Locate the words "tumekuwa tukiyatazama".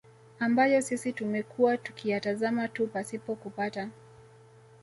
1.13-2.67